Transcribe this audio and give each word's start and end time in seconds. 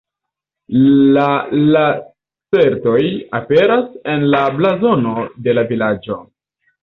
La 1.17 1.25
lacertoj 1.75 3.03
aperas 3.41 3.85
en 4.15 4.27
la 4.37 4.41
blazono 4.61 5.13
de 5.49 5.55
la 5.59 5.65
vilaĝo. 5.73 6.19